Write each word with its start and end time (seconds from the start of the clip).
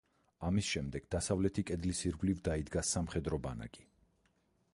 ამის 0.47 0.69
შემდეგ, 0.75 1.05
დასავლეთი 1.15 1.65
კედლის 1.71 2.01
ირგვლივ 2.11 2.43
დაიდგა 2.49 2.87
სამხედრო 2.93 3.41
ბანაკი. 3.45 3.87